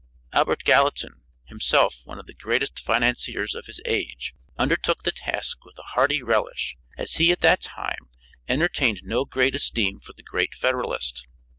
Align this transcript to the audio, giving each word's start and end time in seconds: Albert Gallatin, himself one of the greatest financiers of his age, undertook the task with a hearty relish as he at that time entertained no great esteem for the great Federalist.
Albert 0.33 0.63
Gallatin, 0.63 1.21
himself 1.43 2.01
one 2.05 2.17
of 2.17 2.25
the 2.25 2.33
greatest 2.33 2.79
financiers 2.79 3.53
of 3.53 3.67
his 3.67 3.79
age, 3.85 4.33
undertook 4.57 5.03
the 5.03 5.11
task 5.11 5.63
with 5.63 5.77
a 5.77 5.83
hearty 5.93 6.23
relish 6.23 6.75
as 6.97 7.17
he 7.17 7.31
at 7.31 7.41
that 7.41 7.61
time 7.61 8.09
entertained 8.49 9.01
no 9.03 9.25
great 9.25 9.53
esteem 9.53 9.99
for 9.99 10.13
the 10.13 10.23
great 10.23 10.55
Federalist. 10.55 11.27